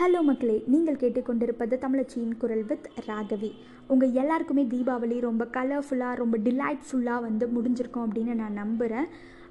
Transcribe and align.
Hello 0.00 0.22
மக்களே 0.22 0.62
நீங்கள் 0.66 0.96
கேட்டுக்கொண்டிருப்பது 0.96 1.76
தமிழச்சியின் 1.84 2.36
குரல் 2.38 2.64
வித் 2.64 2.90
ராகவி. 3.06 3.50
உங்கள் 3.86 4.12
எல்லாருக்குமே 4.12 4.64
தீபாவளி 4.64 5.20
ரொம்ப 5.20 5.44
கலர்ஃபுல்லாக 5.44 6.14
ரொம்ப 6.14 6.38
டிலைட்ஃபுல்லாக 6.38 7.20
வந்து 7.20 7.46
முடிஞ்சிருக்கும் 7.46 8.04
அப்படின்னு 8.06 8.34
நான் 8.34 8.52
நம்புகிறேன் 8.52 9.08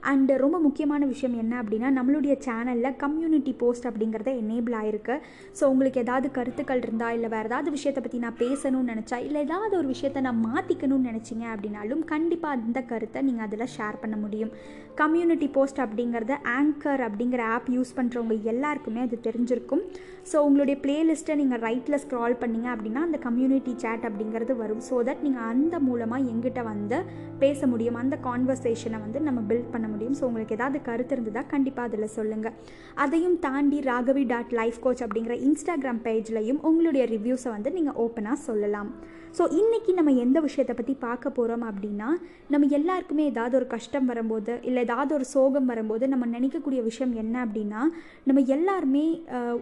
அண்டு 0.10 0.34
ரொம்ப 0.42 0.58
முக்கியமான 0.66 1.06
விஷயம் 1.12 1.34
என்ன 1.42 1.54
அப்படின்னா 1.62 1.88
நம்மளுடைய 1.98 2.34
சேனலில் 2.46 2.98
கம்யூனிட்டி 3.02 3.52
போஸ்ட் 3.62 3.88
அப்படிங்கிறத 3.90 4.32
எனேபிள் 4.42 4.76
ஆயிருக்கு. 4.82 5.16
ஸோ 5.58 5.64
உங்களுக்கு 5.72 6.00
ஏதாவது 6.04 6.28
கருத்துக்கள் 6.38 6.82
இருந்தால் 6.86 7.16
இல்லை 7.18 7.30
வேறு 7.34 7.50
ஏதாவது 7.50 7.70
விஷயத்தை 7.76 8.02
பற்றி 8.04 8.20
நான் 8.26 8.38
பேசணும்னு 8.44 8.92
நினச்சா 8.94 9.18
இல்லை 9.28 9.40
ஏதாவது 9.48 9.74
ஒரு 9.80 9.88
விஷயத்தை 9.94 10.22
நான் 10.28 10.40
மாற்றிக்கணும்னு 10.50 11.10
நினச்சிங்க 11.12 11.46
அப்படின்னாலும் 11.54 12.04
கண்டிப்பாக 12.14 12.60
அந்த 12.60 12.82
கருத்தை 12.92 13.22
நீங்கள் 13.30 13.48
அதில் 13.48 13.74
ஷேர் 13.76 13.98
பண்ண 14.04 14.18
முடியும். 14.24 14.54
கம்யூனிட்டி 15.02 15.50
போஸ்ட் 15.58 15.82
அப்படிங்கிறத 15.86 16.38
ஆங்கர் 16.60 17.04
அப்படிங்கிற 17.08 17.42
ஆப் 17.56 17.70
யூஸ் 17.78 17.92
பண்ணுறவங்க 18.00 18.38
எல்லாருக்குமே 18.54 19.04
அது 19.08 19.20
தெரிஞ்சிருக்கும். 19.28 19.84
ஸோ 20.32 20.38
உங்களுடைய 20.48 20.78
பிளேலிஸ்ட்டை 20.86 21.38
நீங்கள் 21.42 21.64
ரைட்டில் 21.68 22.02
ஸ்க்ரால் 22.06 22.38
பண்ணீங்க 22.46 22.70
அப்படின்னா 22.76 23.04
அந்த 23.10 23.20
கம்யூனிட்டி 23.28 23.76
சேட் 23.84 24.08
அப்படிங்கிறது 24.12 24.56
வரும். 24.64 24.82
ஸோ 24.90 24.96
தட் 25.10 25.26
நீங்கள் 25.28 25.48
அந்த 25.52 25.76
மூலமாக 25.90 26.32
எங்கிட்ட 26.32 26.64
வந்து 26.72 27.00
பேச 27.44 27.60
முடியும். 27.74 28.02
அந்த 28.06 28.16
கான்வர்சேஷனை 28.30 29.00
வந்து 29.06 29.20
நம்ம 29.28 29.40
பில்ட் 29.52 29.72
பண்ண 29.76 29.84
முடியும் 29.84 29.96
ஸோ 30.20 30.24
உங்களுக்கு 30.30 30.56
ஏதாவது 30.56 30.82
கருத்து 30.82 31.14
இருந்ததா 31.16 31.44
கண்டிப்பாக 31.54 31.88
அதில் 31.90 32.14
சொல்லுங்கள் 32.18 32.56
அதையும் 32.96 33.38
தாண்டி 33.40 33.80
ராகவி 33.80 34.24
டாட் 34.34 34.54
லைஃப் 34.60 34.80
கோச் 34.82 35.04
அப்படிங்கிற 35.04 35.36
இன்ஸ்டாகிராம் 35.48 36.02
பேஜ்லையும் 36.08 36.60
உங்களுடைய 36.62 37.06
ரிவ்யூஸை 37.16 37.52
வந்து 37.56 37.72
நீங்கள் 37.72 37.98
ஓப்பனாக 38.06 38.40
சொல்லலாம். 38.48 38.90
ஸோ 39.38 39.44
இன்றைக்கி 39.60 39.92
நம்ம 39.94 40.12
எந்த 40.12 40.40
விஷயத்தை 40.40 40.74
பற்றி 40.76 40.94
பார்க்க 41.06 41.30
போகிறோம் 41.30 41.66
அப்படின்னா 41.70 42.10
நம்ம 42.54 42.68
எல்லாருக்குமே 42.78 43.24
ஏதாவது 43.32 43.56
ஒரு 43.56 43.68
கஷ்டம் 43.68 44.06
வரும்போது 44.06 44.54
இல்லை 44.64 44.82
ஏதாவது 44.84 45.12
ஒரு 45.14 45.26
சோகம் 45.34 45.66
வரும்போது 45.66 46.08
நம்ம 46.08 46.26
நினைக்கக்கூடிய 46.38 46.82
விஷயம் 46.84 47.14
என்ன 47.14 47.46
அப்படின்னா 47.46 47.82
நம்ம 48.24 48.42
எல்லாருமே 48.56 49.06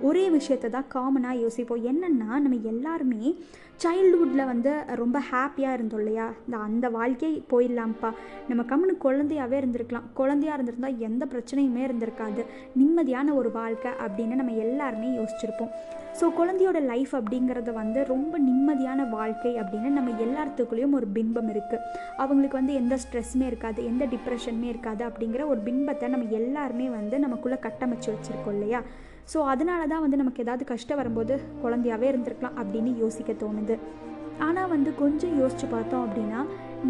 ஒரே 0.01 0.29
விஷயத்தை 0.29 0.69
தான் 0.69 0.91
காமனாக 0.95 1.41
யோசிப்போம். 1.43 1.85
என்னென்னா 1.91 2.29
நம்ம 2.43 2.59
எல்லாருமே 2.73 3.35
சைல்டுஹுட்டில் 3.83 4.45
வந்து 4.45 4.71
ரொம்ப 4.95 5.21
ஹாப்பியாக 5.31 5.73
இருந்தோம் 5.73 5.99
இல்லையா? 5.99 6.25
இந்த 6.45 6.57
அந்த 6.57 6.89
வாழ்க்கை 6.89 7.43
போயிடலாம்ப்பா. 7.51 8.09
நம்ம 8.49 8.63
கம்முனு 8.63 8.93
குழந்தையாகவே 9.05 9.57
இருந்திருக்கலாம். 9.61 10.07
குழந்தையாக 10.13 10.57
இருந்திருந்தா 10.57 10.91
எந்த 10.99 11.25
பிரச்சனையுமே 11.25 11.81
இருந்திருக்காது. 11.87 12.43
நிம்மதியான 12.79 13.35
ஒரு 13.35 13.51
வாழ்க்கை 13.51 13.91
அப்படின்னு 14.05 14.35
நம்ம 14.35 14.51
எல்லாருமே 14.51 15.09
யோசிச்சிருப்போம். 15.19 15.71
ஸோ 16.19 16.25
குழந்தையோட 16.37 16.79
லைஃப் 16.81 17.13
அப்படிங்கிறது 17.15 17.73
வந்து 17.73 18.03
ரொம்ப 18.03 18.39
நிம்மதியான 18.39 19.09
வாழ்க்கை 19.09 19.51
அப்படின்னு 19.61 19.89
நம்ம 19.89 20.11
எல்லாத்துக்குள்ளேயும் 20.25 20.91
ஒரு 20.91 21.07
பிம்பம் 21.13 21.49
இருக்குது 21.53 21.83
அவங்களுக்கு 22.17 22.57
வந்து 22.57 22.73
எந்த 22.73 22.97
ஸ்ட்ரெஸ்ஸுமே 23.03 23.45
இருக்காது 23.45 23.85
எந்த 23.85 24.05
டிப்ரெஷனுமே 24.05 24.63
இருக்காது 24.63 25.03
அப்படிங்கிற 25.09 25.47
ஒரு 25.47 25.61
பிம்பத்தை 25.65 26.07
நம்ம 26.07 26.31
எல்லாருமே 26.31 26.89
வந்து 26.89 27.19
நமக்குள்ளே 27.19 27.57
கட்டமைச்சு 27.67 28.09
வச்சுருக்கோம் 28.13 28.53
இல்லையா? 28.53 28.81
ஸோ 29.31 29.37
அதனால 29.51 29.81
தான் 29.91 30.03
வந்து 30.05 30.21
நமக்கு 30.21 30.43
ஏதாவது 30.45 30.65
கஷ்டம் 30.71 30.99
வரும்போது 31.01 31.35
குழந்தையாவே 31.63 32.07
இருந்திருக்கலாம் 32.11 32.59
அப்படின்னு 32.61 32.91
யோசிக்க 33.03 33.31
தோணுது. 33.43 33.75
ஆனால் 34.45 34.71
வந்து 34.75 34.89
கொஞ்சம் 35.01 35.35
யோசித்து 35.41 35.67
பார்த்தோம் 35.73 36.03
அப்படின்னா 36.05 36.39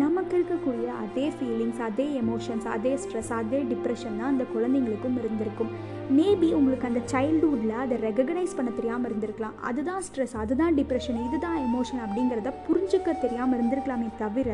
நமக்கு 0.01 0.33
இருக்கக்கூடிய 0.37 0.87
அதே 1.03 1.25
ஃபீலிங்ஸ் 1.35 1.81
அதே 1.87 2.05
எமோஷன்ஸ் 2.21 2.67
அதே 2.75 2.93
ஸ்ட்ரெஸ் 3.03 3.31
அதே 3.39 3.59
டிப்ரெஷன் 3.71 4.17
தான் 4.19 4.31
அந்த 4.33 4.45
குழந்தைங்களுக்கும் 4.53 5.17
இருந்திருக்கும். 5.21 5.71
மேபி 6.17 6.49
உங்களுக்கு 6.59 6.89
அந்த 6.89 7.01
சைல்டுஹுட்டில் 7.11 7.75
அதை 7.83 7.97
ரெகக்னைஸ் 8.07 8.57
பண்ண 8.57 8.71
தெரியாமல் 8.79 9.07
இருந்திருக்கலாம். 9.09 9.55
அதுதான் 9.69 10.03
ஸ்ட்ரெஸ் 10.07 10.35
அதுதான் 10.43 10.75
டிப்ரெஷன் 10.79 11.21
இதுதான் 11.27 11.57
எமோஷன் 11.67 12.03
அப்படிங்கிறத 12.05 12.53
புரிஞ்சுக்க 12.67 13.19
தெரியாமல் 13.25 13.57
இருந்திருக்கலாமே 13.59 14.09
தவிர 14.23 14.49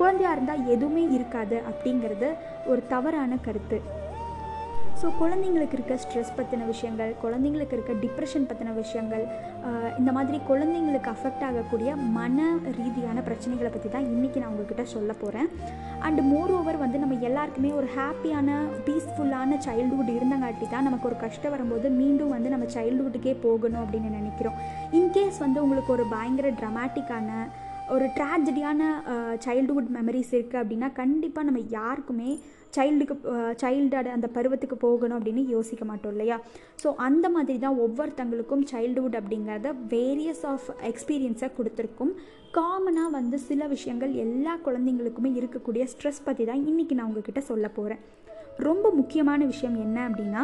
குழந்தையாக 0.00 0.36
இருந்தால் 0.36 0.66
எதுவுமே 0.74 1.04
இருக்காது 1.16 1.58
அப்படிங்கிறது 1.70 2.30
ஒரு 2.72 2.82
தவறான 2.94 3.38
கருத்து. 3.48 3.80
ஸோ 5.00 5.08
குழந்தைங்களுக்கு 5.18 5.76
இருக்க 5.76 5.94
ஸ்ட்ரெஸ் 5.94 6.32
பற்றின 6.36 6.66
விஷயங்கள் 6.66 7.12
குழந்தைங்களுக்கு 7.22 7.74
இருக்க 7.76 7.92
டிப்ரெஷன் 7.92 8.46
பற்றின 8.46 8.74
விஷயங்கள் 8.74 9.24
இந்த 9.98 10.10
மாதிரி 10.12 10.38
குழந்தைங்களுக்கு 10.48 11.10
அஃபெக்ட் 11.12 11.44
ஆகக்கூடிய 11.44 11.96
மன 11.96 12.38
ரீதியான 12.78 13.22
பிரச்சனைகளை 13.28 13.70
பற்றி 13.70 13.88
தான் 13.88 14.08
இன்றைக்கி 14.14 14.38
நான் 14.38 14.52
உங்ககிட்ட 14.54 14.84
சொல்ல 14.84 15.12
போகிறேன் 15.12 15.48
அண்டு 16.02 16.22
மோர் 16.22 16.50
ஓவர் 16.50 16.76
வந்து 16.76 16.98
நம்ம 16.98 17.18
எல்லாருக்குமே 17.20 17.72
ஒரு 17.72 17.88
ஹாப்பியான 17.96 18.58
பீஸ்ஃபுல்லான 18.88 19.60
சைல்டுஹுட் 19.66 20.12
இருந்தங்காட்டி 20.16 20.68
தான் 20.68 20.82
நமக்கு 20.82 21.08
ஒரு 21.08 21.16
கஷ்டம் 21.16 21.50
வரும்போது 21.50 21.88
மீண்டும் 21.90 22.28
வந்து 22.28 22.48
நம்ம 22.48 22.68
சைல்டுஹுட்டுக்கே 22.76 23.36
போகணும் 23.42 23.82
அப்படின்னு 23.84 24.10
நினைக்கிறோம். 24.18 24.58
இன்கேஸ் 24.92 25.38
வந்து 25.38 25.62
உங்களுக்கு 25.62 25.92
ஒரு 25.92 26.06
பயங்கர 26.10 26.50
ட்ரமாட்டிக்கான 26.50 27.30
ஒரு 27.88 28.06
ட்ராஜடியான 28.16 28.82
சைல்டுஹுட் 29.44 29.92
மெமரிஸ் 29.96 30.32
இருக்குது 30.32 30.62
அப்படின்னா 30.62 30.92
கண்டிப்பாக 30.92 31.46
நம்ம 31.46 31.60
யாருக்குமே 31.70 32.30
சைல்டுக்கு 32.76 33.14
சைல்டோட 33.62 34.08
அந்த 34.16 34.28
பருவத்துக்கு 34.36 34.76
போகணும் 34.86 35.16
அப்படின்னு 35.18 35.42
யோசிக்க 35.54 35.84
மாட்டோம் 35.90 36.12
இல்லையா? 36.14 36.36
ஸோ 36.82 36.88
அந்த 37.06 37.26
மாதிரி 37.36 37.58
தான் 37.64 37.80
ஒவ்வொருத்தங்களுக்கும் 37.86 38.64
சைல்டுஹுட் 38.72 39.18
அப்படிங்கிறத 39.20 39.72
வேரியஸ் 39.94 40.44
ஆஃப் 40.52 40.68
எக்ஸ்பீரியன்ஸை 40.90 41.50
கொடுத்துருக்கும். 41.58 42.12
காமனாக 42.58 43.10
வந்து 43.18 43.36
சில 43.48 43.66
விஷயங்கள் 43.74 44.12
எல்லா 44.24 44.54
குழந்தைங்களுக்குமே 44.66 45.30
இருக்கக்கூடிய 45.40 45.82
ஸ்ட்ரெஸ் 45.92 46.24
பற்றி 46.28 46.44
தான் 46.50 46.64
இன்றைக்கி 46.70 46.94
நான் 46.98 47.08
உங்ககிட்ட 47.10 47.42
சொல்ல 47.50 47.66
போகிறேன் 47.76 48.02
ரொம்ப 48.68 48.86
முக்கியமான 49.00 49.44
விஷயம் 49.52 49.76
என்ன 49.84 49.98
அப்படின்னா 50.08 50.42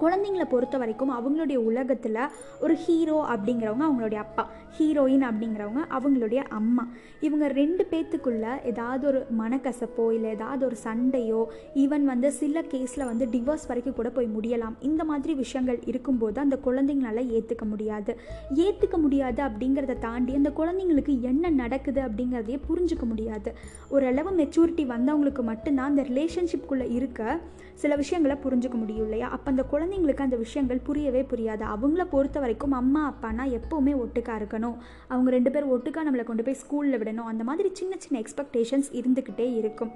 குழந்தைங்கள 0.00 0.44
பொறுத்த 0.48 0.78
வரைக்கும் 0.78 1.12
அவங்களுடைய 1.16 1.56
உலகத்தில் 1.56 2.18
ஒரு 2.60 2.74
ஹீரோ 2.74 3.26
அப்படிங்கிறவங்க 3.28 3.84
அவங்களுடைய 3.88 4.14
அப்பா. 4.14 4.48
ஹீரோயின் 4.78 5.24
அப்படிங்கிறவங்க 5.30 5.82
அவங்களுடைய 5.90 6.36
அம்மா. 6.36 6.88
இவங்க 7.20 7.48
ரெண்டு 7.48 7.86
பேத்துக்குள்ள 7.90 8.64
ஏதாவது 8.64 9.06
ஒரு 9.06 9.26
மனக்கசப்போ 9.38 10.12
இல்லை 10.12 10.30
ஏதாவது 10.30 10.66
ஒரு 10.66 10.76
சண்டையோ 10.84 11.44
ஈவன் 11.74 12.04
வந்து 12.04 12.32
சில 12.32 12.62
கேஸில் 12.62 13.04
வந்து 13.04 13.26
டிவோர்ஸ் 13.26 13.66
வரைக்கும் 13.66 13.94
கூட 13.94 14.10
போய் 14.10 14.28
முடியலாம். 14.36 14.76
இந்த 14.80 15.04
மாதிரி 15.04 15.34
விஷயங்கள் 15.34 15.78
இருக்கும்போது 15.84 16.40
அந்த 16.40 16.58
குழந்தைங்களால 16.64 17.24
ஏற்றுக்க 17.38 17.64
முடியாது. 17.64 18.18
ஏற்றுக்க 18.54 18.96
முடியாது 18.96 19.42
அப்படிங்கிறத 19.42 19.98
தாண்டி 19.98 20.34
அந்த 20.34 20.52
குழந்தைங்களுக்கு 20.56 21.20
என்ன 21.20 21.50
நடக்குது 21.50 22.00
அப்படிங்கிறதையே 22.00 22.58
புரிஞ்சுக்க 22.68 23.02
முடியாது. 23.02 23.52
ஓரளவு 23.88 24.30
மெச்சூரிட்டி 24.30 24.84
வந்தவங்களுக்கு 24.94 25.42
மட்டும்தான் 25.42 25.90
அந்த 25.90 26.02
ரிலேஷன்ஷிப்குள்ளே 26.02 26.94
இருக்க 26.94 27.38
சில 27.74 27.96
விஷயங்களை 27.96 28.36
புரிஞ்சுக்க 28.44 28.74
முடியும் 28.74 29.02
இல்லையா? 29.02 29.28
அப்போ 29.28 29.50
அந்த 29.50 29.62
குழந்தை 29.62 29.89
குழந்தைங்களுக்கு 29.90 30.24
அந்த 30.26 30.36
விஷயங்கள் 30.42 30.84
புரியவே 30.88 31.20
புரியாது. 31.30 31.62
அவங்கள 31.74 32.02
பொறுத்த 32.12 32.38
வரைக்கும் 32.42 32.74
அம்மா 32.80 33.00
அப்பானா 33.10 33.44
எப்போவுமே 33.56 33.92
ஒட்டுக்கா 34.02 34.34
இருக்கணும். 34.40 34.76
அவங்க 35.12 35.28
ரெண்டு 35.34 35.50
பேரும் 35.54 35.72
ஒட்டுக்கா 35.76 36.00
நம்மளை 36.06 36.24
கொண்டு 36.28 36.44
போய் 36.46 36.58
ஸ்கூலில் 36.60 36.98
விடணும். 37.00 37.30
அந்த 37.32 37.44
மாதிரி 37.48 37.70
சின்ன 37.80 37.96
சின்ன 38.04 38.20
எக்ஸ்பெக்டேஷன்ஸ் 38.22 38.90
இருந்துக்கிட்டே 39.00 39.48
இருக்கும். 39.60 39.90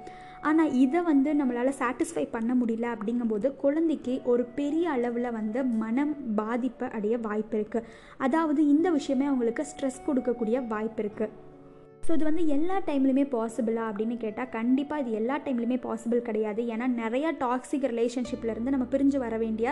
ஆனால் 0.49 0.73
இதை 0.83 0.99
வந்து 1.11 1.29
நம்மளால் 1.39 1.77
சாட்டிஸ்ஃபை 1.81 2.25
பண்ண 2.35 2.51
முடியல 2.61 2.91
அப்படிங்கும்போது 2.95 3.47
குழந்தைக்கு 3.63 4.15
ஒரு 4.33 4.45
பெரிய 4.59 4.91
அளவில் 4.97 5.35
வந்து 5.39 5.61
மனம் 5.85 6.13
பாதிப்பை 6.41 6.89
அடைய 6.99 7.17
வாய்ப்பு 7.29 7.57
இருக்குது 7.61 7.89
அதாவது 8.27 8.61
இந்த 8.75 8.89
விஷயமே 8.99 9.27
அவங்களுக்கு 9.31 9.69
ஸ்ட்ரெஸ் 9.73 10.05
கொடுக்கக்கூடிய 10.09 10.67
வாய்ப்பு 10.73 11.03
இருக்குது 11.03 11.33
ஸோ 12.07 12.13
இது 12.13 12.23
வந்து 12.23 12.43
எல்லா 12.47 12.75
டைம்லையுமே 12.87 13.23
பாசிபிளா 13.35 13.83
அப்படின்னு 13.89 14.15
கேட்டால் 14.17 14.49
கண்டிப்பாக 14.49 15.01
இது 15.03 15.11
எல்லா 15.11 15.35
டைம்லையுமே 15.45 15.77
பாசிபிள் 15.85 16.27
கிடையாது. 16.29 16.61
ஏன்னா 16.73 16.87
நிறையா 17.01 17.29
டாக்ஸிக் 17.43 17.87
ரிலேஷன்ஷிப்லேருந்து 17.91 18.73
நம்ம 18.75 18.87
பிரிஞ்சு 18.91 19.17
வர 19.17 19.37
வேண்டிய 19.37 19.69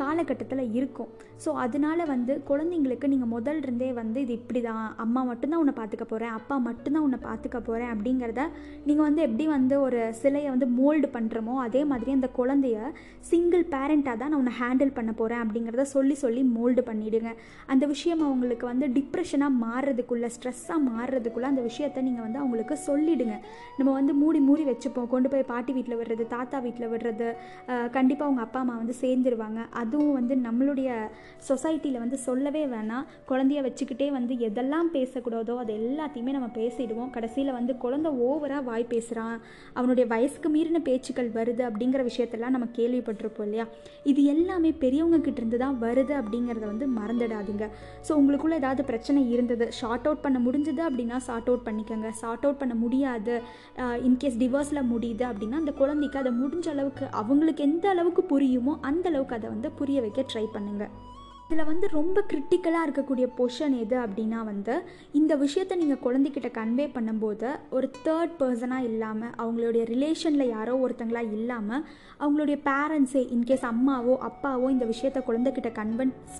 காலகட்டத்தில் 0.00 0.64
இருக்கும். 0.78 1.10
ஸோ 1.44 1.50
அதனால 1.62 2.00
வந்து 2.12 2.32
குழந்தைங்களுக்கு 2.48 3.06
நீங்கள் 3.12 3.30
முதல் 3.34 3.60
இருந்தே 3.62 3.88
வந்து 4.00 4.18
இது 4.24 4.32
இப்படி 4.40 4.60
தான் 4.66 4.84
அம்மா 5.04 5.20
மட்டும்தான் 5.30 5.62
உன்னை 5.62 5.74
பார்த்துக்க 5.78 6.04
போகிறேன் 6.12 6.34
அப்பா 6.38 6.56
மட்டும்தான் 6.68 7.04
உன்னை 7.06 7.18
பார்த்துக்க 7.26 7.58
போகிறேன் 7.68 7.90
அப்படிங்கிறத 7.94 8.42
நீங்கள் 8.88 9.06
வந்து 9.08 9.22
எப்படி 9.28 9.46
வந்து 9.54 9.74
ஒரு 9.86 10.00
சிலையை 10.20 10.48
வந்து 10.54 10.68
மோல்டு 10.78 11.08
பண்ணுறோமோ 11.16 11.54
அதே 11.66 11.82
மாதிரி 11.92 12.12
அந்த 12.18 12.30
குழந்தைய 12.38 12.78
சிங்கிள் 13.30 13.64
பேரண்ட்டாக 13.74 14.16
தான் 14.20 14.32
நான் 14.32 14.40
உன்னை 14.42 14.54
ஹேண்டில் 14.60 14.94
பண்ண 14.98 15.12
போகிறேன் 15.20 15.42
அப்படிங்கிறத 15.44 15.86
சொல்லி 15.94 16.16
சொல்லி 16.24 16.44
மோல்டு 16.56 16.84
பண்ணிவிடுங்க 16.90 17.32
அந்த 17.74 17.84
விஷயம் 17.94 18.22
அவங்களுக்கு 18.28 18.66
வந்து 18.72 18.88
டிப்ரெஷனாக 18.98 19.58
மாறுறதுக்குள்ளே 19.64 20.30
ஸ்ட்ரெஸ்ஸாக 20.36 20.80
மாறுறதுக்குள்ளே 20.90 21.50
அந்த 21.52 21.64
விஷயத்த 21.68 22.06
நீங்கள் 22.08 22.26
வந்து 22.26 22.42
அவங்களுக்கு 22.44 22.76
சொல்லிவிடுங்க 22.88 23.36
நம்ம 23.78 23.90
வந்து 23.98 24.14
மூடி 24.22 24.42
மூடி 24.48 24.64
வச்சுப்போம். 24.70 25.10
கொண்டு 25.14 25.28
போய் 25.34 25.50
பாட்டி 25.52 25.72
வீட்டில் 25.78 25.98
விடுறது 26.00 26.26
தாத்தா 26.36 26.56
வீட்டில் 26.68 26.90
விடுறது 26.94 27.28
கண்டிப்பாக 27.98 28.28
அவங்க 28.28 28.42
அப்பா 28.46 28.60
அம்மா 28.64 28.76
வந்து 28.82 28.96
சேர்ந்துருவாங்க. 29.04 29.60
அதுவும் 29.80 30.14
வந்து 30.18 30.34
நம்மளுடைய 30.46 30.88
சொசைட்டியில் 31.48 32.02
வந்து 32.02 32.18
சொல்லவே 32.26 32.62
வேணாம். 32.74 33.06
குழந்தைய 33.30 33.60
வச்சுக்கிட்டே 33.66 34.08
வந்து 34.18 34.34
எதெல்லாம் 34.48 34.88
பேசக்கூடாதோ 34.96 35.56
அது 35.62 35.72
எல்லாத்தையுமே 35.80 36.34
நம்ம 36.36 36.48
பேசிடுவோம். 36.60 37.10
கடைசியில் 37.16 37.56
வந்து 37.58 37.72
குழந்தை 37.84 38.12
ஓவராக 38.28 38.62
வாய் 38.70 38.90
பேசுகிறான் 38.92 39.36
அவனுடைய 39.78 40.06
வயசுக்கு 40.14 40.50
மீறின 40.56 40.82
பேச்சுக்கள் 40.88 41.30
வருது 41.38 41.64
அப்படிங்கிற 41.68 42.02
விஷயத்தெல்லாம் 42.10 42.54
நம்ம 42.56 42.68
கேள்விப்பட்டிருப்போம் 42.78 43.48
இல்லையா? 43.48 43.66
இது 44.12 44.20
எல்லாமே 44.34 44.72
பெரியவங்க 44.84 45.20
கிட்டேருந்து 45.26 45.60
தான் 45.64 45.78
வருது 45.84 46.14
அப்படிங்கிறத 46.20 46.64
வந்து 46.72 46.88
மறந்துடாதீங்க. 46.98 47.66
ஸோ 48.06 48.12
உங்களுக்குள்ள 48.20 48.60
ஏதாவது 48.62 48.84
பிரச்சனை 48.90 49.20
இருந்தது 49.34 49.66
ஷார்ட் 49.80 50.08
அவுட் 50.08 50.24
பண்ண 50.26 50.38
முடிஞ்சது 50.46 50.82
அப்படின்னா 50.88 51.18
ஷார்ட் 51.28 51.50
அவுட் 51.50 51.66
பண்ணிக்கோங்க. 51.68 52.08
ஷார்ட் 52.22 52.46
அவுட் 52.46 52.60
பண்ண 52.62 52.76
முடியாது. 52.84 53.36
இன்கேஸ் 54.08 54.40
டிவோர்ஸில் 54.42 54.88
முடியுது 54.92 55.24
அப்படின்னா 55.30 55.60
அந்த 55.62 55.74
குழந்தைக்கு 55.80 56.20
அதை 56.22 56.32
முடிஞ்ச 56.42 56.66
அளவுக்கு 56.74 57.04
அவங்களுக்கு 57.20 57.62
எந்த 57.68 57.86
அளவுக்கு 57.94 58.22
புரியுமோ 58.32 58.72
அந்த 58.88 59.06
அளவுக்கு 59.10 59.36
அதை 59.38 59.48
வந்து 59.54 59.70
புரிய 59.72 59.98
வைக்க 60.00 60.22
ட்ரை 60.32 60.46
பண்ணுங்கள் 60.48 60.92
இதில் 61.44 61.68
வந்து 61.68 61.86
ரொம்ப 61.90 62.18
கிரிட்டிக்கலாக 62.28 62.86
இருக்கக்கூடிய 62.86 63.26
பொஷன் 63.36 63.74
எது 63.78 63.96
அப்படின்னா 64.02 64.38
வந்து 64.44 64.74
இந்த 65.12 65.32
விஷயத்தை 65.36 65.74
நீங்கள் 65.78 66.00
குழந்தைக்கிட்ட 66.02 66.48
கன்வே 66.54 66.86
பண்ணும்போது 66.94 67.48
ஒரு 67.70 67.86
தேர்ட் 68.04 68.32
பர்சனாக 68.38 68.86
இல்லாமல் 68.86 69.34
அவங்களுடைய 69.38 69.82
ரிலேஷனில் 69.90 70.44
யாரோ 70.48 70.74
ஒருத்தங்களாக 70.84 71.32
இல்லாமல் 71.32 71.82
அவங்களுடைய 72.20 72.58
பேரண்ட்ஸே 72.66 73.22
இன்கேஸ் 73.30 73.66
அம்மாவோ 73.70 74.14
அப்பாவோ 74.28 74.68
இந்த 74.70 74.86
விஷயத்த 74.86 75.22
குழந்தைகிட்ட 75.26 75.72
கன்வென்ஸ் 75.72 76.38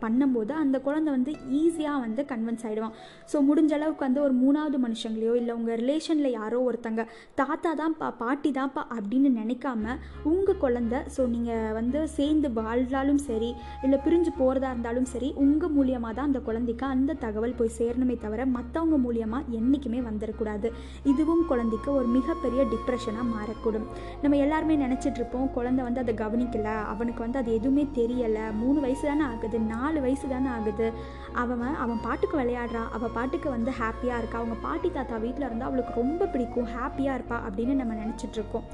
பண்ணும்போது 0.00 0.54
அந்த 0.54 0.76
குழந்தை 0.80 1.10
வந்து 1.12 1.34
ஈஸியாக 1.56 2.04
வந்து 2.04 2.24
கன்வென்ஸ் 2.28 2.64
ஆகிடுவான் 2.66 2.94
ஸோ 3.32 3.42
முடிஞ்ச 3.46 3.74
அளவுக்கு 3.74 4.06
வந்து 4.06 4.22
ஒரு 4.22 4.36
மூணாவது 4.40 4.80
மனுஷங்களையோ 4.84 5.34
இல்லை 5.34 5.54
உங்கள் 5.54 5.78
ரிலேஷனில் 5.78 6.36
யாரோ 6.36 6.60
ஒருத்தங்க 6.66 7.04
தாத்தா 7.34 7.72
தான்ப்பா 7.74 8.10
பாட்டி 8.18 8.52
தான்ப்பா 8.52 8.84
அப்படின்னு 8.94 9.32
நினைக்காம 9.36 9.98
உங்கள் 10.24 10.60
குழந்தை 10.60 11.00
ஸோ 11.16 11.24
நீங்கள் 11.28 11.74
வந்து 11.74 12.00
சேர்ந்து 12.14 12.50
வாழ்ந்தாலும் 12.60 13.22
சரி 13.26 13.52
இல்லை 13.84 14.00
பிரிஞ்சு 14.04 14.32
போ 14.36 14.43
போகிறதா 14.44 14.70
இருந்தாலும் 14.74 15.08
சரி 15.14 15.30
உங்கள் 15.44 15.74
மூலியமாக 15.76 16.12
தான் 16.18 16.28
அந்த 16.30 16.40
குழந்தைக்கு 16.48 16.86
அந்த 16.94 17.18
தகவல் 17.26 17.58
போய் 17.58 17.76
சேரணுமே 17.78 18.16
தவிர 18.24 18.46
மற்றவங்க 18.56 18.96
மூலியமாக 19.06 19.50
என்றைக்குமே 19.58 20.00
வந்துடக்கூடாது 20.08 20.68
இதுவும் 21.12 21.44
குழந்தைக்கு 21.50 21.90
ஒரு 21.98 22.08
மிகப்பெரிய 22.16 22.62
டிப்ரெஷனாக 22.72 23.26
மாறக்கூடும். 23.34 23.86
நம்ம 24.22 24.38
எல்லாருமே 24.44 24.74
நினச்சிட்ருப்போம் 24.84 25.48
குழந்தை 25.56 25.82
வந்து 25.86 26.02
அதை 26.02 26.14
கவனிக்கல 26.22 26.72
அவனுக்கு 26.92 27.22
வந்து 27.24 27.40
அது 27.42 27.50
எதுவுமே 27.58 27.84
தெரியலை 27.98 28.44
மூணு 28.62 28.78
வயசு 28.84 29.04
தானே 29.10 29.24
ஆகுது 29.32 29.58
நாலு 29.74 30.00
வயசு 30.06 30.26
தானே 30.34 30.50
ஆகுது. 30.56 30.88
அவன் 31.42 31.62
அவன் 31.84 32.02
பாட்டுக்கு 32.06 32.36
விளையாடுறான் 32.40 32.90
அவள் 32.96 33.14
பாட்டுக்கு 33.18 33.48
வந்து 33.56 33.72
ஹாப்பியாக 33.80 34.20
இருக்கா 34.22 34.40
அவங்க 34.42 34.58
பாட்டி 34.66 34.90
தாத்தா 34.96 35.16
வீட்டில் 35.26 35.46
இருந்தால் 35.48 35.70
அவளுக்கு 35.70 36.00
ரொம்ப 36.02 36.28
பிடிக்கும் 36.34 36.68
ஹாப்பியாக 36.76 37.18
இருப்பா 37.18 37.38
அப்படின்னு 37.48 37.74
நம்ம 37.80 37.94
நினச்சிட்ருக்கோம் 38.02 38.66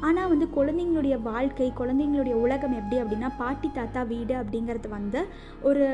ஆனால் 0.00 0.28
வந்து 0.28 0.46
குழந்தைங்களுடைய 0.56 1.22
வாழ்க்கை 1.22 1.72
குழந்தைங்களுடைய 1.78 2.34
உலகம் 2.34 2.72
எப்படி 2.72 2.96
அப்படின்னா 3.02 3.30
பாட்டி 3.38 3.68
தாத்தா 3.68 4.02
வீடு 4.02 4.34
அப்படிங்கிறது 4.34 4.88
வந்து 4.88 5.20
ஒரு 5.62 5.84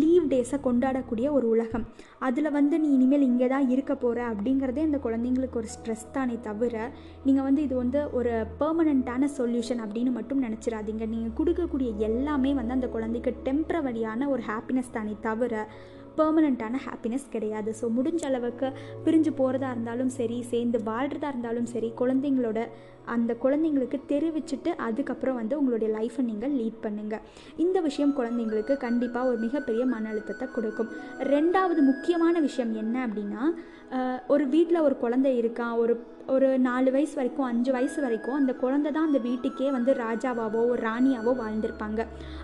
லீவ் 0.00 0.26
டேஸை 0.32 0.58
கொண்டாடக்கூடிய 0.62 1.26
ஒரு 1.32 1.48
உலகம். 1.48 1.84
அதில் 2.18 2.50
வந்து 2.50 2.78
நீ 2.78 2.88
இனிமேல் 2.88 3.22
இங்கே 3.22 3.46
தான் 3.46 3.70
இருக்க 3.70 3.94
போகிற 3.94 4.18
அப்படிங்கிறதே 4.32 4.84
அந்த 4.84 4.98
குழந்தைங்களுக்கு 4.98 5.56
ஒரு 5.56 5.66
ஸ்ட்ரெஸ் 5.66 6.06
தானே 6.12 6.38
தவிர 6.42 6.90
நீங்கள் 7.24 7.44
வந்து 7.44 7.62
இது 7.62 7.76
வந்து 7.76 8.10
ஒரு 8.10 8.46
பெர்மனண்ட்டான 8.60 9.28
சொல்யூஷன் 9.38 9.82
அப்படின்னு 9.86 10.12
மட்டும் 10.12 10.42
நினச்சிடாதீங்க 10.42 11.06
நீங்கள் 11.06 11.36
கொடுக்கக்கூடிய 11.38 11.98
எல்லாமே 11.98 12.54
வந்து 12.54 12.72
அந்த 12.72 12.86
குழந்தைக்கு 12.86 13.34
டெம்ப்ரவரியான 13.44 14.28
ஒரு 14.28 14.42
ஹாப்பினஸ் 14.42 14.90
தானே 14.92 15.16
தவிர 15.20 15.66
பெர்மனண்ட்டான 16.18 16.80
ஹாப்பினஸ் 16.86 17.26
கிடையாது. 17.34 17.72
ஸோ 17.80 17.88
முடிஞ்ச 17.98 18.22
அளவுக்கு 18.30 18.68
பிரிஞ்சு 19.06 19.32
போகிறதா 19.40 19.70
இருந்தாலும் 19.76 20.12
சரி 20.18 20.38
சேர்ந்து 20.52 20.80
வாழ்கிறதா 20.90 21.30
இருந்தாலும் 21.34 21.70
சரி 21.74 21.90
குழந்தைங்களோட 22.02 22.60
அந்த 23.14 23.32
குழந்தைங்களுக்கு 23.42 23.98
தெரிவிச்சுட்டு 24.12 24.70
அதுக்கப்புறம் 24.86 25.36
வந்து 25.40 25.54
உங்களுடைய 25.60 25.88
லைஃப்பை 25.98 26.22
நீங்கள் 26.30 26.54
லீட் 26.60 26.80
பண்ணுங்கள் 26.86 27.24
இந்த 27.64 27.80
விஷயம் 27.88 28.14
குழந்தைங்களுக்கு 28.18 28.76
கண்டிப்பாக 28.86 29.28
ஒரு 29.30 29.38
மிகப்பெரிய 29.44 29.84
மன 29.92 30.08
அழுத்தத்தை 30.12 30.48
கொடுக்கும். 30.56 30.90
ரெண்டாவது 31.34 31.82
முக்கியமான 31.90 32.40
விஷயம் 32.48 32.72
என்ன 32.82 32.96
அப்படின்னா 33.06 33.44
ஒரு 34.34 34.44
வீட்டில் 34.54 34.84
ஒரு 34.86 34.96
குழந்தை 34.96 35.32
இருக்கான் 35.40 35.74
ஒரு 35.82 35.94
ஒரு 36.34 36.58
நாலு 36.58 36.90
வயசு 36.94 37.14
வரைக்கும் 37.14 37.46
அஞ்சு 37.48 37.70
வயசு 37.72 37.98
வரைக்கும் 38.04 38.38
அந்த 38.38 38.52
குழந்தை 38.62 38.92
தான் 38.92 39.06
அந்த 39.06 39.18
வீட்டுக்கே 39.26 39.70
வந்து 39.70 39.92
ராஜாவாவோ 39.94 40.60
ஒரு 40.70 40.80
ராணியாவோ 40.88 41.32
வாழ்ந்திருப்பாங்க. 41.42 42.00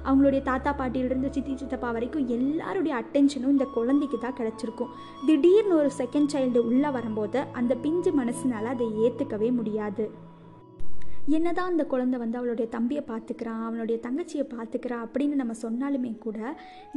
அவங்களுடைய 0.07 0.43
தாத்தா 0.43 0.73
பாட்டியிலிருந்து 0.81 1.31
சித்தி 1.37 1.55
சித்தப்பா 1.57 1.91
வரைக்கும் 1.91 2.29
எல்லாருடைய 2.29 2.95
அட்டென்ஷனும் 3.01 3.55
இந்த 3.57 3.69
குழந்தைக்கு 3.79 4.19
தான் 4.19 4.39
கிடச்சிருக்கும். 4.41 4.93
திடீர்னு 5.27 5.75
ஒரு 5.83 5.91
செகண்ட் 5.99 6.33
சைல்டு 6.35 6.63
உள்ளே 6.71 6.91
வரும்போது 6.99 7.41
அந்த 7.53 7.75
பிஞ்சு 7.87 8.13
மனசுனால 8.21 8.75
அதை 8.75 8.89
ஏற்றுக்கவே 9.07 9.51
முடியாது. 9.61 10.07
என்னதான் 11.37 11.69
அந்த 11.71 11.85
குழந்தை 11.91 12.17
வந்து 12.23 12.39
அவளுடைய 12.39 12.69
தம்பியை 12.69 13.03
பார்த்துக்கிறான் 13.11 13.61
அவனுடைய 13.67 13.97
தங்கச்சியை 14.07 14.45
பார்த்துக்கிறா 14.55 14.97
அப்படின்னு 15.05 15.35
நம்ம 15.41 15.55
சொன்னாலுமே 15.63 16.19
கூட 16.25 16.39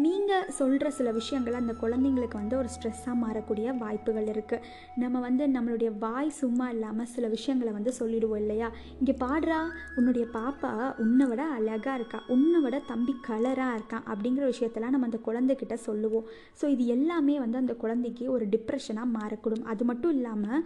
நீங்கள் 0.05 0.47
சொல்கிற 0.59 0.89
சில 0.89 1.11
விஷயங்கள் 1.17 1.57
அந்த 1.59 1.73
குழந்தைங்களுக்கு 1.81 2.37
வந்து 2.41 2.57
ஒரு 2.61 2.69
ஸ்ட்ரெஸ்ஸாக 2.75 3.15
மாறக்கூடிய 3.23 3.75
வாய்ப்புகள் 3.81 4.29
இருக்குது 4.33 4.65
நம்ம 5.01 5.19
வந்து 5.27 5.45
நம்மளுடைய 5.47 5.91
வாய் 6.05 6.31
சும்மா 6.39 6.69
இல்லாமல் 6.69 7.11
சில 7.13 7.27
விஷயங்களை 7.35 7.73
வந்து 7.77 7.91
சொல்லிடுவோம் 7.99 8.41
இல்லையா? 8.43 8.69
இங்கே 8.99 9.15
பாடுறா 9.25 9.59
உன்னுடைய 9.97 10.25
பாப்பா 10.37 10.71
உன்னை 11.05 11.27
விட 11.33 11.43
அழகாக 11.57 11.97
இருக்கா 11.99 12.21
உன்னை 12.37 12.61
விட 12.65 12.79
தம்பி 12.91 13.15
கலராக 13.29 13.77
இருக்கான் 13.77 14.07
அப்படிங்கிற 14.13 14.45
விஷயத்தெல்லாம் 14.53 14.95
நம்ம 14.97 15.09
அந்த 15.11 15.21
குழந்தைகிட்ட 15.29 15.77
சொல்லுவோம். 15.87 16.27
ஸோ 16.61 16.67
இது 16.75 16.85
எல்லாமே 16.97 17.37
வந்து 17.45 17.57
அந்த 17.63 17.75
குழந்தைக்கு 17.85 18.25
ஒரு 18.31 18.47
டிப்ரெஷனாக 18.55 19.15
மாறக்கூடும். 19.19 19.65
அது 19.73 19.85
மட்டும் 19.91 20.15
இல்லாமல் 20.17 20.65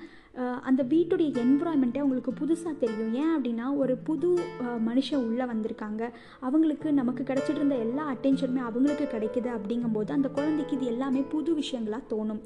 அந்த 0.70 0.82
வீட்டுடைய 0.92 1.30
என்விரான்மெண்ட்டே 1.44 2.02
அவங்களுக்கு 2.02 2.34
புதுசாக 2.42 2.74
தெரியும். 2.84 3.14
ஏன் 3.22 3.32
அப்படின்னா 3.50 3.68
ஒரு 3.82 3.94
புது 4.08 4.28
மனுஷன் 4.88 5.24
உள்ளே 5.28 5.46
வந்திருக்காங்க. 5.52 6.02
அவங்களுக்கு 6.48 6.88
நமக்கு 7.00 7.22
கிடச்சிட்டு 7.30 7.60
இருந்த 7.62 7.78
எல்லா 7.86 8.04
அட்டென்ஷனுமே 8.14 8.62
அவங்களுக்கு 8.70 9.06
கிடைக்குது 9.14 9.50
அப்படிங்கும்போது 9.58 10.12
அந்த 10.18 10.30
குழந்தைக்கு 10.38 10.76
இது 10.78 10.88
எல்லாமே 10.94 11.22
புது 11.34 11.54
விஷயங்களாக 11.62 12.04
தோணும். 12.12 12.42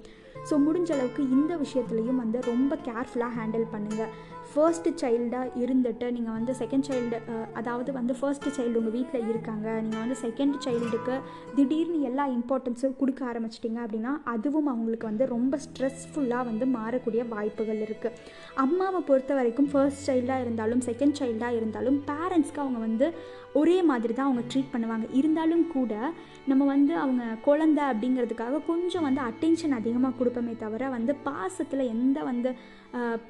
ஸோ 0.49 0.53
முடிஞ்ச 0.67 0.89
அளவுக்கு 0.95 1.23
இந்த 1.37 1.53
விஷயத்துலையும் 1.63 2.21
வந்து 2.23 2.37
ரொம்ப 2.51 2.77
கேர்ஃபுல்லாக 2.87 3.37
ஹேண்டில் 3.39 3.67
பண்ணுங்கள் 3.73 4.13
ஃபர்ஸ்ட் 4.53 4.87
சைல்டாக 5.01 5.53
இருந்துட்டு 5.61 6.07
நீங்கள் 6.15 6.35
வந்து 6.37 6.53
செகண்ட் 6.59 6.85
சைல்டு 6.87 7.17
அதாவது 7.59 7.91
வந்து 7.97 8.13
ஃபர்ஸ்ட் 8.19 8.47
சைல்டு 8.57 8.79
உங்கள் 8.81 8.95
வீட்டில் 8.97 9.27
இருக்காங்க. 9.31 9.67
நீங்கள் 9.85 10.03
வந்து 10.03 10.17
செகண்ட் 10.23 10.57
சைல்டுக்கு 10.65 11.15
திடீர்னு 11.57 11.99
எல்லா 12.09 12.25
இம்பார்ட்டன்ஸும் 12.35 12.95
கொடுக்க 12.99 13.21
ஆரம்பிச்சிட்டிங்க 13.31 13.79
அப்படின்னா 13.85 14.11
அதுவும் 14.33 14.69
அவங்களுக்கு 14.73 15.07
வந்து 15.11 15.27
ரொம்ப 15.35 15.59
ஸ்ட்ரெஸ்ஃபுல்லாக 15.65 16.47
வந்து 16.49 16.67
மாறக்கூடிய 16.75 17.23
வாய்ப்புகள் 17.33 17.81
இருக்குது 17.87 18.19
அம்மாவை 18.65 19.01
பொறுத்த 19.09 19.33
வரைக்கும் 19.39 19.71
ஃபர்ஸ்ட் 19.73 20.05
சைல்டாக 20.09 20.45
இருந்தாலும் 20.45 20.83
செகண்ட் 20.89 21.17
சைல்டாக 21.21 21.59
இருந்தாலும் 21.59 21.97
பேரண்ட்ஸ்க்கு 22.11 22.63
அவங்க 22.65 22.81
வந்து 22.87 23.09
ஒரே 23.61 23.79
மாதிரி 23.89 24.13
தான் 24.13 24.27
அவங்க 24.27 24.43
ட்ரீட் 24.51 24.71
பண்ணுவாங்க. 24.75 25.07
இருந்தாலும் 25.19 25.65
கூட 25.73 25.93
நம்ம 26.51 26.63
வந்து 26.73 26.93
அவங்க 27.01 27.23
குழந்தை 27.47 27.83
அப்படிங்கிறதுக்காக 27.91 28.61
கொஞ்சம் 28.69 29.05
வந்து 29.07 29.21
அட்டென்ஷன் 29.29 29.77
அதிகமாக 29.79 30.17
கொடுப்போமே 30.19 30.55
தவிர 30.63 30.89
வந்து 30.97 31.13
பாசத்தில் 31.27 31.91
எந்த 31.95 32.17
வந்து 32.29 32.51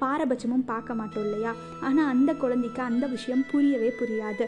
பாரபட்சமும் 0.02 0.68
பார்க்க 0.72 1.00
மாட்டோம் 1.00 1.26
இல்லையா? 1.26 1.54
ஆனால் 1.88 2.12
அந்த 2.12 2.30
குழந்தைக்கு 2.44 2.82
அந்த 2.90 3.06
விஷயம் 3.16 3.48
புரியவே 3.50 3.90
புரியாது. 4.00 4.46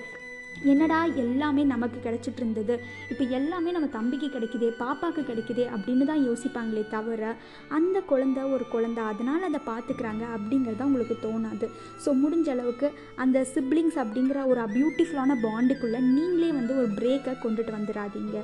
என்னடா 0.71 0.99
எல்லாமே 1.23 1.63
நமக்கு 1.73 1.99
கிடச்சிட்டு 2.05 2.41
இருந்தது. 2.43 2.75
இப்போ 3.11 3.25
எல்லாமே 3.39 3.71
நம்ம 3.75 3.89
தம்பிக்கு 3.97 4.29
கிடைக்குதே 4.35 4.69
பாப்பாவுக்கு 4.83 5.23
கிடைக்குதே 5.31 5.65
அப்படின்னு 5.77 6.05
தான் 6.11 6.23
யோசிப்பாங்களே 6.29 6.85
தவிர 6.95 7.33
அந்த 7.79 7.97
குழந்த 8.11 8.39
ஒரு 8.55 8.65
குழந்த 8.75 9.01
அதனால் 9.11 9.47
அதை 9.49 9.61
பார்த்துக்கிறாங்க 9.71 10.25
அப்படிங்கிறது 10.37 10.89
உங்களுக்கு 10.89 11.17
தோணாது. 11.27 11.69
ஸோ 12.05 12.13
முடிஞ்ச 12.23 12.49
அளவுக்கு 12.55 12.91
அந்த 13.25 13.45
சிப்ளிங்ஸ் 13.55 13.99
அப்படிங்கிற 14.05 14.47
ஒரு 14.53 14.65
பியூட்டிஃபுல்லான 14.77 15.37
பாண்டுக்குள்ளே 15.47 16.01
நீங்களே 16.17 16.51
வந்து 16.61 16.75
ஒரு 16.83 16.91
பிரேக்கை 17.01 17.35
கொண்டுட்டு 17.45 17.75
வந்துடாதீங்க 17.79 18.39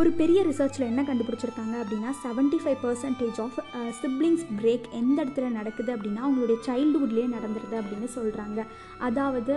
ஒரு 0.00 0.10
பெரிய 0.18 0.38
ரிசர்ச்சில் 0.48 0.88
என்ன 0.88 1.02
கண்டுபிடிச்சிருக்காங்க 1.08 1.74
அப்படின்னா 1.82 2.10
seventy 2.24 2.58
five 2.62 2.80
percentage 2.82 3.38
of 3.44 3.58
siblings 4.00 4.44
break 4.58 4.86
எந்த 4.98 5.16
இடத்துல 5.22 5.46
நடக்குது 5.50 5.90
அப்படின்னா 5.94 6.22
அவங்களுடைய 6.26 6.58
சைல்டுஹுட்லேயே 6.66 7.28
நடந்துருது 7.36 7.76
அப்படின்னு 7.80 8.08
சொல்கிறாங்க 8.16 8.60
அதாவது 9.08 9.54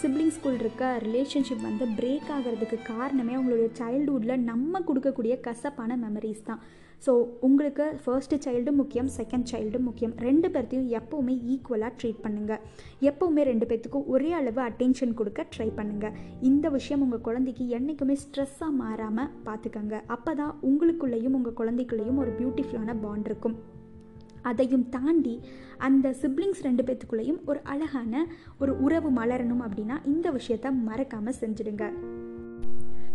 சிப்ளிங்ஸ்குள் 0.00 0.58
இருக்க 0.62 0.90
ரிலேஷன்ஷிப் 1.06 1.66
வந்து 1.70 1.86
பிரேக் 2.00 2.30
ஆகிறதுக்கு 2.36 2.78
காரணமே 2.92 3.36
அவங்களுடைய 3.38 3.70
சைல்டுஹுட்டில் 3.80 4.44
நம்ம 4.50 4.82
கொடுக்கக்கூடிய 4.88 5.36
கசப்பான 5.48 5.96
மெமரிஸ் 6.04 6.46
தான். 6.50 6.62
ஸோ 7.04 7.12
உங்களுக்கு 7.46 7.84
ஃபர்ஸ்ட்டு 8.02 8.36
சைல்டு 8.44 8.70
முக்கியம் 8.78 9.10
செகண்ட் 9.16 9.48
சைல்டும் 9.50 9.84
முக்கியம். 9.88 10.14
ரெண்டு 10.26 10.48
பேர்த்தையும் 10.54 10.88
எப்போவுமே 10.98 11.34
ஈக்குவலாக 11.52 11.92
ட்ரீட் 12.00 12.22
பண்ணுங்கள் 12.24 12.62
எப்போவுமே 13.10 13.42
ரெண்டு 13.50 13.66
பேர்த்துக்கும் 13.70 14.08
ஒரே 14.14 14.30
அளவு 14.38 14.60
அட்டென்ஷன் 14.68 15.14
கொடுக்க 15.20 15.46
ட்ரை 15.54 15.68
பண்ணுங்கள் 15.78 16.16
இந்த 16.50 16.68
விஷயம் 16.76 17.04
உங்கள் 17.06 17.24
குழந்தைக்கு 17.28 17.66
என்றைக்குமே 17.78 18.16
ஸ்ட்ரெஸ்ஸாக 18.24 18.72
மாறாமல் 18.82 19.32
பார்த்துக்கங்க 19.48 19.96
அப்போ 20.16 20.34
தான் 20.34 20.54
உங்களுக்குள்ளேயும் 20.70 21.38
உங்கள் 21.40 21.58
குழந்தைக்குள்ளேயும் 21.62 22.20
ஒரு 22.24 22.32
பியூட்டிஃபுல்லான 22.40 22.94
பாண்ட் 23.06 23.28
இருக்கும். 23.30 23.56
அதையும் 24.50 24.88
தாண்டி 24.96 25.36
அந்த 25.86 26.08
சிப்ளிங்ஸ் 26.22 26.64
ரெண்டு 26.66 26.82
பேத்துக்குள்ளேயும் 26.88 27.40
ஒரு 27.50 27.60
அழகான 27.72 28.26
ஒரு 28.58 28.74
உறவு 28.86 29.10
மலரணும் 29.18 29.64
அப்படின்னா 29.66 29.98
இந்த 30.12 30.30
விஷயத்த 30.38 30.72
மறக்காமல் 30.88 31.38
செஞ்சுடுங்க. 31.40 31.86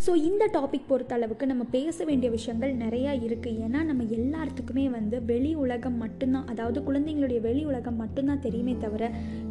ஸோ 0.05 0.12
இந்த 0.27 0.43
டாபிக் 0.53 0.88
பொறுத்த 0.89 1.12
அளவுக்கு 1.17 1.46
நம்ம 1.50 1.63
பேச 1.74 2.05
வேண்டிய 2.05 2.29
விஷயங்கள் 2.36 2.72
நிறையா 2.84 3.12
இருக்குது 3.25 3.60
ஏன்னா 3.65 3.79
நம்ம 3.89 4.05
எல்லாத்துக்குமே 4.17 4.86
வந்து 4.96 5.17
வெளி 5.25 5.51
உலகம் 5.63 5.98
மட்டும்தான் 6.03 6.48
அதாவது 6.51 6.79
குழந்தைங்களுடைய 6.88 7.39
வெளி 7.41 7.62
உலகம் 7.72 8.00
மட்டும்தான் 8.03 8.41
தெரியுமே 8.46 8.74
தவிர 8.86 9.03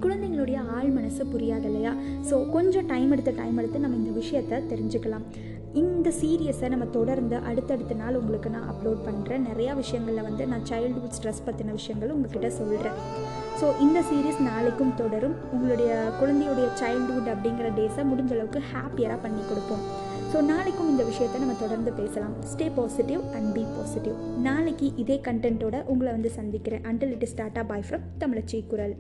குழந்தைங்களுடைய 0.05 0.59
ஆள் 0.77 0.91
மனசு 0.97 1.25
புரியாது 1.35 1.69
இல்லையா? 1.71 1.93
ஸோ 2.31 2.35
கொஞ்சம் 2.57 2.89
டைம் 2.93 3.13
எடுத்து 3.17 3.35
டைம் 3.43 3.61
எடுத்து 3.63 3.85
நம்ம 3.85 4.01
இந்த 4.03 4.15
விஷயத்த 4.21 4.61
தெரிஞ்சுக்கலாம். 4.73 5.27
இந்த 5.83 6.09
சீரியஸை 6.21 6.69
நம்ம 6.75 6.87
தொடர்ந்து 6.99 7.37
அடுத்தடுத்த 7.51 7.95
நாள் 8.03 8.19
உங்களுக்கு 8.21 8.49
நான் 8.57 8.69
அப்லோட் 8.73 9.07
பண்ணுறேன் 9.09 9.47
நிறையா 9.51 9.73
விஷயங்களில் 9.83 10.27
வந்து 10.29 10.47
நான் 10.53 10.67
சைல்டுஹுட் 10.71 11.17
ஸ்ட்ரெஸ் 11.19 11.47
பற்றின 11.49 11.75
விஷயங்கள் 11.81 12.15
உங்ககிட்ட 12.17 12.51
சொல்கிறேன் 12.61 12.97
ஸோ 13.61 13.67
இந்த 13.85 13.99
சீரீஸ் 14.11 14.41
நாளைக்கும் 14.51 14.95
தொடரும். 15.01 15.39
உங்களுடைய 15.55 15.93
குழந்தையுடைய 16.21 16.69
சைல்டுஹுட் 16.83 17.33
அப்படிங்கிற 17.35 17.69
டேஸை 17.81 18.05
முடிஞ்ச 18.13 18.33
அளவுக்கு 18.39 18.63
ஹாப்பியராக 18.73 19.21
பண்ணி 19.27 19.43
கொடுப்போம். 19.51 19.85
ஸோ 20.33 20.41
நாளைக்கும் 20.51 20.91
இந்த 20.91 21.05
விஷயத்தை 21.05 21.39
நம்ம 21.41 21.55
தொடர்ந்து 21.61 21.93
பேசலாம். 21.93 22.35
Stay 22.51 22.67
positive 22.75 23.23
and 23.37 23.49
be 23.55 23.63
positive 23.77 24.19
நாளைக்கு 24.47 24.89
இதே 25.03 25.17
கண்டென்ட்டோட 25.29 25.77
உங்களை 25.93 26.11
வந்து 26.13 26.31
சந்திக்கிறேன். 26.37 26.85
Until 26.91 27.15
it 27.17 27.25
is 27.27 27.35
tata 27.41 27.63
bye 27.71 27.85
from 27.89 28.05
Tamizhachi 28.19 28.61
Kural 28.73 28.95